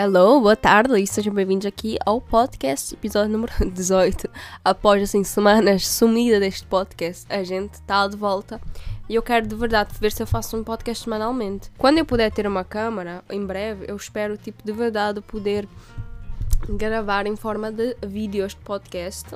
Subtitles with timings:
[0.00, 4.30] Hello, boa tarde e sejam bem-vindos aqui ao podcast, episódio número 18.
[4.64, 8.60] Após assim semanas sumida deste podcast, a gente está de volta
[9.08, 11.72] e eu quero de verdade ver se eu faço um podcast semanalmente.
[11.76, 15.68] Quando eu puder ter uma câmera, em breve, eu espero tipo de verdade poder
[16.68, 19.28] gravar em forma de vídeos de podcast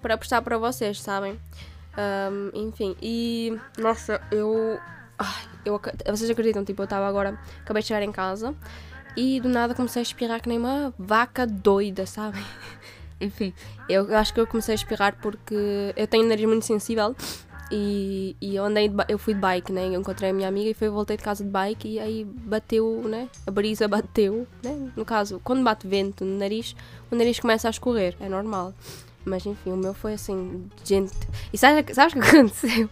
[0.00, 1.38] para postar para vocês, sabem?
[1.98, 4.78] Um, enfim, e nossa, eu,
[5.18, 8.56] ai, eu vocês acreditam, tipo, eu estava agora, acabei de chegar em casa
[9.18, 12.38] e do nada comecei a espirrar que nem uma vaca doida, sabe?
[13.20, 13.52] Enfim,
[13.88, 17.16] eu acho que eu comecei a espirrar porque eu tenho nariz muito sensível
[17.68, 19.88] e, e eu andei, eu fui de bike, né?
[19.88, 23.02] Eu encontrei a minha amiga e foi, voltei de casa de bike e aí bateu,
[23.08, 23.28] né?
[23.44, 24.92] A brisa bateu, né?
[24.94, 26.76] No caso, quando bate vento no nariz,
[27.10, 28.72] o nariz começa a escorrer, é normal.
[29.24, 31.12] Mas enfim, o meu foi assim, gente.
[31.52, 32.88] E sabe, sabes o que aconteceu?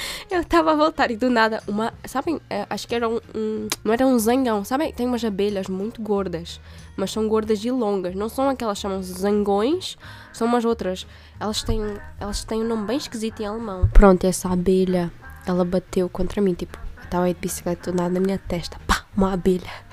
[0.30, 1.92] Eu estava a voltar e do nada, uma.
[2.04, 2.40] Sabem?
[2.48, 4.92] É, acho que era um, um, Não era um zangão, sabem?
[4.92, 6.60] Tem umas abelhas muito gordas,
[6.96, 8.14] mas são gordas e longas.
[8.14, 9.96] Não são aquelas chamam zangões,
[10.32, 11.06] são umas outras.
[11.38, 11.80] Elas têm,
[12.18, 13.88] elas têm um nome bem esquisito em alemão.
[13.92, 15.12] Pronto, essa abelha,
[15.46, 18.78] ela bateu contra mim, tipo, estava aí de bicicleta do nada na minha testa.
[18.86, 19.86] Pá, uma abelha.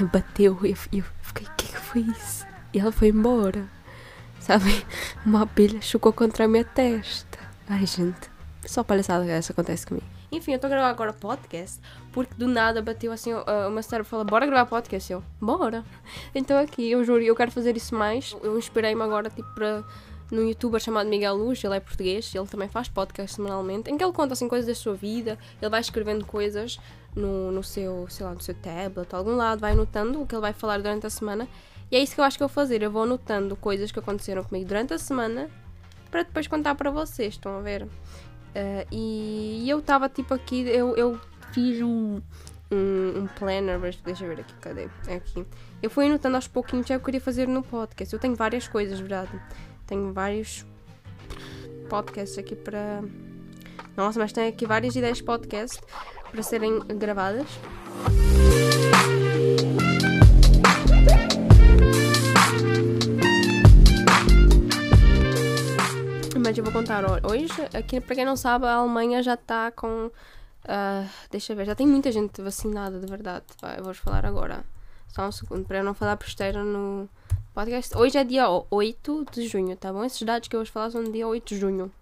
[0.12, 2.46] Bateu e eu, eu fiquei, o que, que foi isso?
[2.72, 3.68] E ela foi embora.
[4.38, 4.86] Sabe?
[5.26, 7.38] Uma abelha chocou contra a minha testa.
[7.68, 8.30] Ai, gente.
[8.66, 10.06] Só palhaçada essa acontece comigo.
[10.30, 11.80] Enfim, eu estou a gravar agora podcast
[12.12, 15.12] porque do nada bateu assim uh, uma cérebro falou: Bora gravar podcast?
[15.12, 15.84] Eu, bora.
[16.34, 18.36] Então aqui, eu juro, eu quero fazer isso mais.
[18.42, 19.82] Eu inspirei-me agora tipo para
[20.30, 24.04] num youtuber chamado Miguel Luz, ele é português, ele também faz podcast semanalmente, em que
[24.04, 26.78] ele conta assim coisas da sua vida, ele vai escrevendo coisas
[27.16, 30.42] no, no seu, sei lá, no seu tablet, algum lado, vai anotando o que ele
[30.42, 31.48] vai falar durante a semana.
[31.90, 33.98] E é isso que eu acho que eu vou fazer, eu vou anotando coisas que
[33.98, 35.50] aconteceram comigo durante a semana
[36.10, 37.88] para depois contar para vocês, estão a ver?
[38.50, 41.20] Uh, e, eu estava tipo aqui, eu, eu
[41.52, 42.20] fiz um,
[42.70, 44.88] um, um planner, deixa eu ver aqui, cadê?
[45.06, 45.46] É aqui.
[45.82, 48.12] Eu fui anotando aos pouquinhos já eu queria fazer no podcast.
[48.12, 49.30] Eu tenho várias coisas, verdade?
[49.86, 50.64] Tenho vários
[51.88, 53.02] podcasts aqui para.
[53.96, 55.80] Nossa, mas tenho aqui várias ideias de podcast
[56.30, 57.48] para serem gravadas.
[66.58, 67.04] Eu vou contar.
[67.24, 70.06] Hoje, aqui, para quem não sabe, a Alemanha já está com.
[70.64, 73.44] Uh, deixa eu ver, já tem muita gente vacinada, de verdade.
[73.60, 74.64] Vai, eu vou falar agora.
[75.08, 77.08] Só um segundo, para eu não falar besteira no
[77.54, 77.96] podcast.
[77.96, 80.04] Hoje é dia 8 de junho, tá bom?
[80.04, 81.92] Esses dados que eu vou falar são dia 8 de junho.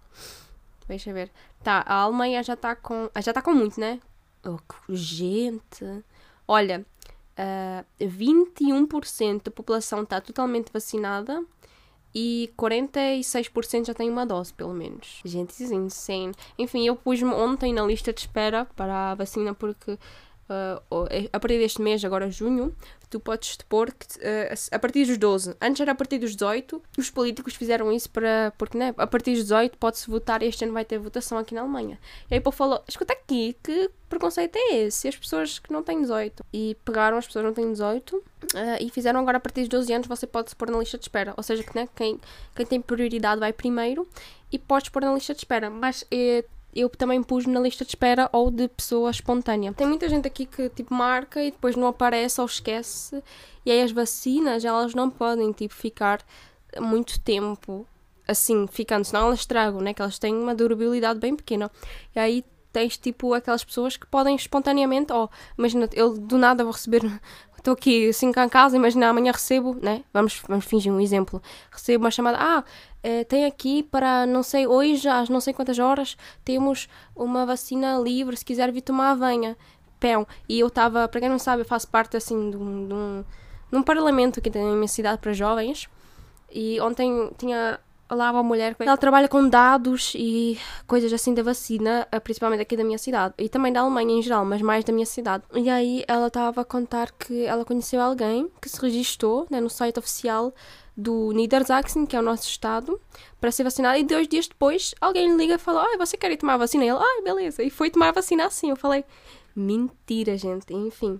[0.87, 1.31] Deixa eu ver.
[1.63, 3.07] Tá, a Alemanha já está com.
[3.13, 3.99] Ah, já está com muito, né?
[4.43, 4.57] Oh,
[4.89, 6.03] gente!
[6.47, 11.43] Olha, uh, ah, 21% da população está totalmente vacinada
[12.13, 15.21] e 46% já tem uma dose, pelo menos.
[15.23, 16.33] Gente, isso é insane.
[16.57, 19.97] Enfim, eu pus-me ontem na lista de espera para a vacina porque
[20.49, 22.75] uh, a partir deste mês, agora junho,
[23.09, 25.55] tu podes te pôr que, uh, a partir dos 12.
[25.61, 26.81] Antes era a partir dos 18.
[26.97, 28.53] Os políticos fizeram isso para.
[28.57, 28.93] Porque, né?
[28.97, 31.99] A partir dos 18 pode-se votar e este ano vai ter votação aqui na Alemanha.
[32.29, 35.07] E aí o povo falou: escuta aqui, que preconceito é esse?
[35.07, 36.45] As pessoas que não têm 18.
[36.53, 38.23] E pegaram as pessoas que não têm 18 uh,
[38.79, 41.03] e fizeram agora a partir dos 12 anos você pode se pôr na lista de
[41.03, 41.33] espera.
[41.37, 42.19] Ou seja, que, né, quem,
[42.55, 44.07] quem tem prioridade vai primeiro
[44.51, 45.69] e podes pôr na lista de espera.
[45.69, 46.05] Mas.
[46.11, 46.43] Eh,
[46.75, 49.73] eu também pus na lista de espera ou de pessoa espontânea.
[49.73, 53.23] Tem muita gente aqui que tipo marca e depois não aparece ou esquece.
[53.65, 56.21] E aí as vacinas, elas não podem tipo ficar
[56.79, 57.87] muito tempo
[58.27, 59.93] assim, ficando, senão elas estragam, né?
[59.93, 61.71] Que elas têm uma durabilidade bem pequena.
[62.15, 66.63] E aí tens tipo aquelas pessoas que podem espontaneamente, ou oh, imagina, eu do nada
[66.63, 67.01] vou receber
[67.57, 70.03] estou aqui assim cá em casa, imagina amanhã recebo, né?
[70.13, 71.41] Vamos, vamos fingir um exemplo.
[71.71, 72.63] Recebo uma chamada, ah,
[73.01, 77.97] é, tem aqui para não sei, hoje às não sei quantas horas temos uma vacina
[77.97, 79.57] livre, se quiser vir tomar, venha.
[79.99, 80.25] Pão.
[80.47, 83.25] E eu estava, para quem não sabe, eu faço parte assim de um, de um,
[83.69, 85.89] de um parlamento que tem na minha cidade para jovens.
[86.49, 92.07] E ontem tinha lá uma mulher, ela trabalha com dados e coisas assim da vacina,
[92.11, 94.91] eh, principalmente aqui da minha cidade e também da Alemanha em geral, mas mais da
[94.91, 95.43] minha cidade.
[95.53, 99.69] E aí ela estava a contar que ela conheceu alguém que se registrou né, no
[99.69, 100.53] site oficial
[100.99, 102.99] do Niedersachsen, que é o nosso estado,
[103.39, 103.97] para ser vacinado.
[103.97, 106.57] E dois dias depois, alguém lhe liga e fala: Ah, você quer ir tomar a
[106.57, 106.83] vacina?
[106.83, 107.63] E ele, ah, beleza.
[107.63, 108.69] E foi tomar a vacina assim.
[108.69, 109.05] Eu falei:
[109.55, 110.73] Mentira, gente.
[110.73, 111.19] Enfim.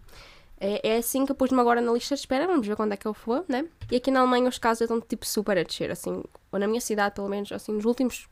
[0.59, 2.97] É, é assim que eu pus-me agora na lista de espera, vamos ver quando é
[2.97, 3.65] que eu for, né?
[3.89, 6.81] E aqui na Alemanha os casos estão tipo super a descer, assim, ou na minha
[6.81, 8.27] cidade pelo menos, assim, nos últimos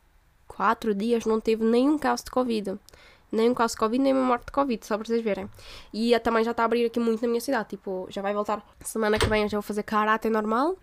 [0.47, 2.77] quatro dias não teve nenhum caso de Covid.
[3.29, 5.50] Nem um caso de Covid, nem uma morte de Covid, só para vocês verem.
[5.94, 8.65] E também já está a abrir aqui muito na minha cidade, tipo, já vai voltar
[8.81, 10.77] semana que vem, já vou fazer karate normal.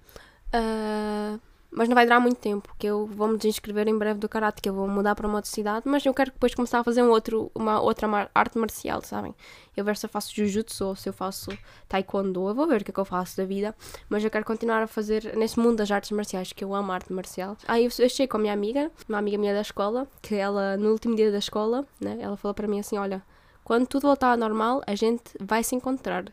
[0.54, 1.40] Uh,
[1.76, 4.62] Mas não vai durar muito tempo, porque eu vou me desinscrever em breve do karate,
[4.62, 7.02] que eu vou mudar para uma outra cidade, mas eu quero depois começar a fazer
[7.02, 9.34] um outro, uma outra arte marcial, sabem?
[9.76, 11.50] Eu ver se eu faço jiu-jitsu ou se eu faço
[11.88, 13.74] taekwondo, eu vou ver o que é que eu faço da vida,
[14.08, 17.12] mas eu quero continuar a fazer nesse mundo das artes marciais, que eu amo arte
[17.12, 17.56] marcial.
[17.66, 20.92] Aí eu achei com a minha amiga, uma amiga minha da escola, que ela, no
[20.92, 23.20] último dia da escola, né, ela falou para mim assim, olha,
[23.64, 26.26] quando tudo voltar ao normal, a gente vai se encontrar.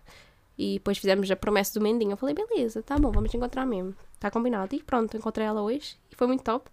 [0.56, 2.12] E depois fizemos a promessa do Mendinho.
[2.12, 3.96] Eu falei, beleza, tá bom, vamos encontrar mesmo.
[4.22, 4.76] Está combinado.
[4.76, 6.70] E pronto, encontrei ela hoje e foi muito top.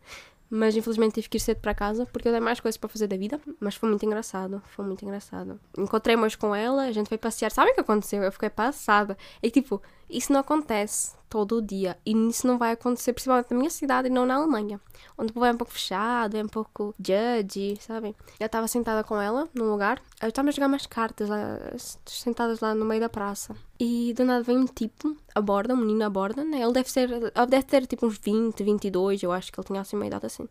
[0.51, 3.07] Mas infelizmente tive que ir cedo para casa porque eu tenho mais coisas para fazer
[3.07, 3.41] da vida.
[3.59, 4.63] Mas foi muito engraçado.
[4.67, 5.59] Foi muito engraçado.
[5.79, 7.51] Encontrei-me hoje com ela, a gente foi passear.
[7.51, 8.23] Sabe o que aconteceu?
[8.23, 9.17] Eu fiquei passada.
[9.43, 9.81] E tipo,
[10.11, 11.97] isso não acontece todo o dia.
[12.05, 14.81] E isso não vai acontecer principalmente na minha cidade e não na Alemanha.
[15.17, 18.15] Onde o povo é um pouco fechado, é um pouco judgy, sabem?
[18.39, 20.01] Eu estava sentada com ela num lugar.
[20.21, 21.59] Eu estava a jogar umas cartas lá,
[22.07, 23.55] sentadas lá no meio da praça.
[23.79, 26.63] E do nada vem um tipo a borda, um menino a borda, né?
[26.63, 29.81] Ele deve ser, ele deve ter tipo uns 20, 22, eu acho que ele tinha
[29.81, 30.49] assim uma idade assim.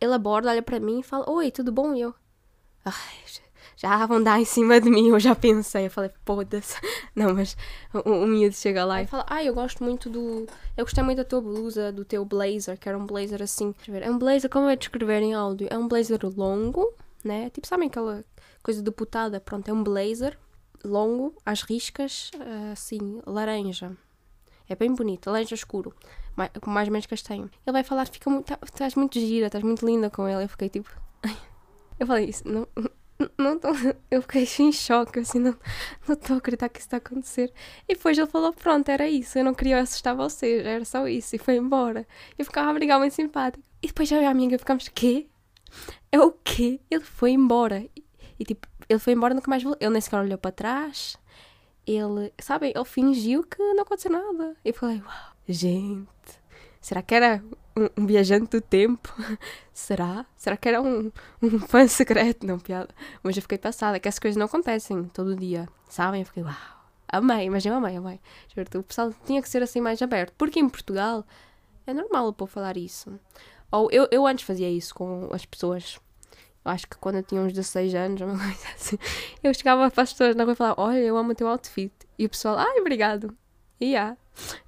[0.00, 1.94] Ele aborda, olha para mim e fala: Oi, tudo bom?
[1.94, 2.14] E eu.
[2.84, 2.92] Ai,
[3.76, 5.86] já vão dar em cima de mim, eu já pensei.
[5.86, 6.76] Eu falei, foda-se.
[7.14, 7.56] Não, mas
[7.92, 10.46] o, o miúdo chega lá e fala, ah, eu gosto muito do.
[10.76, 13.74] Eu gostei muito da tua blusa, do teu blazer, que era um blazer assim.
[14.00, 15.68] É um blazer, como é descrever em áudio?
[15.70, 16.92] É um blazer longo,
[17.24, 17.50] né?
[17.50, 18.24] Tipo, sabem aquela
[18.62, 19.40] coisa de putada?
[19.40, 20.38] Pronto, é um blazer
[20.84, 22.30] longo, às riscas,
[22.72, 23.96] assim, laranja.
[24.68, 25.94] É bem bonito, laranja escuro,
[26.36, 27.50] mais, mais ou menos castanho.
[27.66, 30.44] Ele vai falar, fica muito, tá, estás muito gira, estás muito linda com ele.
[30.44, 30.90] Eu fiquei tipo.
[31.98, 32.68] Eu falei isso, não,
[33.36, 33.68] não tô,
[34.10, 35.56] eu fiquei em choque, assim, não
[36.08, 37.52] estou a acreditar que isso está a acontecer.
[37.88, 41.34] E depois ele falou: Pronto, era isso, eu não queria assustar vocês, era só isso,
[41.34, 42.06] e foi embora.
[42.38, 43.62] Eu ficava a muito simpático.
[43.82, 45.26] E depois eu e a amiga ficamos: Quê?
[46.10, 46.80] É o quê?
[46.90, 47.80] Ele foi embora.
[47.96, 48.04] E,
[48.38, 49.78] e tipo, ele foi embora, nunca mais voltou.
[49.80, 51.16] Ele nem sequer olhou para trás.
[51.86, 54.56] Ele, sabem, ele fingiu que não aconteceu nada.
[54.64, 56.08] E falei: Uau, gente,
[56.80, 57.42] será que era
[57.78, 59.14] um, um, viajante do tempo.
[59.72, 60.26] Será?
[60.36, 61.10] Será que era um,
[61.42, 62.46] um fã secreto?
[62.46, 62.88] Não, piada.
[63.22, 66.20] Mas eu fiquei passada, que essas coisas não acontecem todo dia, sabem?
[66.20, 66.54] Eu fiquei, uau,
[67.08, 68.20] amei, mas eu amei, amei.
[68.74, 71.24] O pessoal tinha que ser assim mais aberto, porque em Portugal
[71.86, 73.18] é normal o povo falar isso.
[73.70, 75.98] Ou eu, eu antes fazia isso com as pessoas.
[76.64, 78.98] Acho que quando eu tinha uns 16 anos, uma coisa assim,
[79.42, 81.92] eu chegava para as pessoas na rua e falava: Olha, eu amo o teu outfit.
[82.18, 83.34] E o pessoal, ai, obrigado.
[83.80, 84.16] E yeah.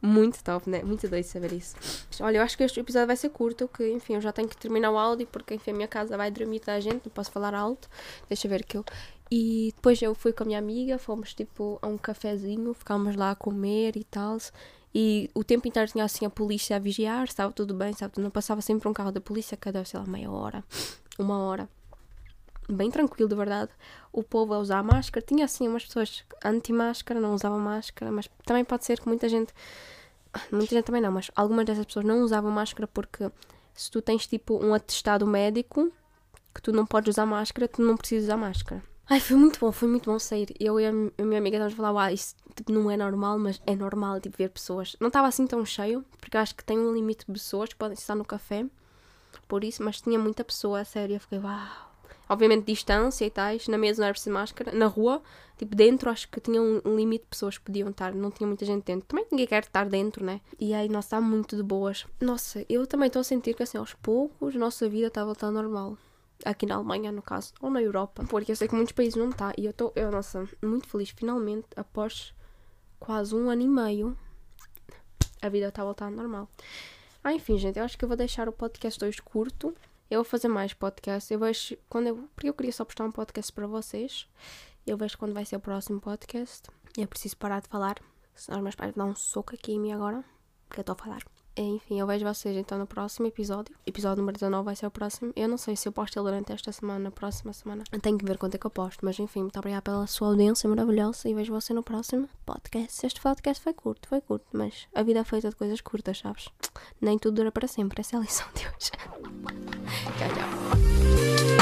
[0.00, 0.82] Muito top, né?
[0.82, 1.76] Muito doido saber isso.
[2.20, 4.56] Olha, eu acho que este episódio vai ser curto, que enfim, eu já tenho que
[4.56, 7.30] terminar o áudio, porque enfim, a minha casa vai dormir toda a gente, não posso
[7.30, 7.88] falar alto.
[8.28, 8.84] Deixa ver que eu.
[9.30, 13.30] E depois eu fui com a minha amiga, fomos tipo a um cafezinho, ficámos lá
[13.30, 14.38] a comer e tal.
[14.92, 18.14] E o tempo inteiro tinha assim a polícia a vigiar, estava tudo bem, sabe?
[18.18, 20.64] Não passava sempre um carro da polícia cada, sei lá, meia hora,
[21.18, 21.68] uma hora
[22.72, 23.70] bem tranquilo, de verdade.
[24.12, 25.24] O povo a usar máscara.
[25.24, 29.52] Tinha assim umas pessoas anti-máscara, não usavam máscara, mas também pode ser que muita gente.
[30.50, 33.30] Muita gente também não, mas algumas dessas pessoas não usavam máscara porque
[33.74, 35.90] se tu tens tipo um atestado médico
[36.54, 38.82] que tu não podes usar máscara, tu não precisas usar máscara.
[39.08, 40.54] Ai, foi muito bom, foi muito bom sair.
[40.60, 43.60] Eu e a, minha amiga estávamos a falar, uau, isso tipo, não é normal, mas
[43.66, 44.94] é normal tipo, ver pessoas.
[45.00, 47.94] Não estava assim tão cheio, porque acho que tem um limite de pessoas que podem
[47.94, 48.64] estar no café,
[49.48, 51.16] por isso, mas tinha muita pessoa, a sério.
[51.16, 51.89] Eu fiquei, uau,
[52.30, 55.20] obviamente distância e tais, na mesa não era preciso máscara, na rua,
[55.58, 58.64] tipo dentro acho que tinha um, limite de pessoas que podiam estar, não tinha muita
[58.64, 60.40] gente dentro, também ninguém quer estar dentro, né?
[60.58, 62.06] E aí, nossa, está muito de boas.
[62.20, 65.56] Nossa, eu também estou a sentir que assim, aos poucos, a nossa vida está voltando
[65.56, 65.98] ao normal.
[66.44, 69.30] Aqui na Alemanha, no caso, ou na Europa, porque eu sei que muitos países não
[69.30, 72.32] está, e eu estou, eu, nossa, muito feliz, finalmente, após
[73.00, 74.16] quase um ano e meio,
[75.42, 76.48] a vida está voltando ao normal.
[77.22, 79.74] Ah, enfim, gente, eu acho que eu vou deixar o podcast hoje curto.
[80.10, 81.30] Eu vou fazer mais podcasts.
[81.30, 82.28] Eu vejo quando eu.
[82.34, 84.28] Porque eu queria só postar um podcast para vocês.
[84.84, 86.68] Eu vejo quando vai ser o próximo podcast.
[86.98, 87.96] Eu preciso parar de falar.
[88.34, 90.24] Senão os meus pais vão dar um soco aqui em mim agora.
[90.68, 91.39] Porque eu estou a falar.
[91.56, 93.74] Enfim, eu vejo vocês então no próximo episódio.
[93.86, 95.32] Episódio número 19 vai ser o próximo.
[95.36, 97.84] Eu não sei se eu posto ele durante esta semana, na próxima semana.
[98.02, 99.04] Tenho que ver quanto é que eu posto.
[99.04, 101.28] Mas enfim, muito obrigada pela sua audiência maravilhosa.
[101.28, 103.04] E vejo você no próximo podcast.
[103.04, 104.46] Este podcast foi curto, foi curto.
[104.52, 106.48] Mas a vida é feita de coisas curtas, sabes?
[107.00, 108.00] Nem tudo dura para sempre.
[108.00, 108.90] Essa é a lição de hoje.